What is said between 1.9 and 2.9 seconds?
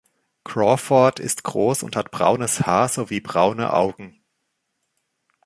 hat braunes Haar